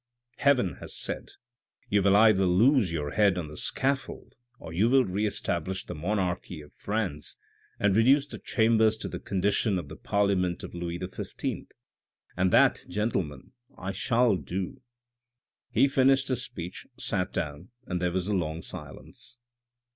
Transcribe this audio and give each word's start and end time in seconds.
Heaven 0.37 0.77
has 0.79 0.97
said:' 0.97 1.29
You 1.91 2.01
will 2.01 2.15
either 2.15 2.47
loose 2.47 2.89
your 2.91 3.11
head 3.11 3.37
on 3.37 3.49
the 3.49 3.55
scaffold 3.55 4.33
or 4.57 4.73
you 4.73 4.89
will 4.89 5.05
re 5.05 5.27
establish 5.27 5.85
the 5.85 5.93
monarchy 5.93 6.59
of 6.59 6.73
France 6.73 7.37
and 7.79 7.95
reduce 7.95 8.25
the 8.25 8.39
Chambers 8.39 8.97
to 8.97 9.07
the 9.07 9.19
condition 9.19 9.77
of 9.77 9.89
the 9.89 9.95
parliament 9.95 10.63
of 10.63 10.73
Louis 10.73 10.97
XV.,' 10.97 11.67
and 12.35 12.51
that, 12.51 12.83
gentlemen, 12.89 13.51
I 13.77 13.91
shall 13.91 14.37
do." 14.37 14.81
He 15.69 15.87
finished 15.87 16.29
his 16.29 16.41
speech, 16.41 16.87
sat 16.97 17.31
down, 17.31 17.69
and 17.85 18.01
there 18.01 18.09
was 18.11 18.27
a 18.27 18.33
long 18.33 18.63
silence. 18.63 19.37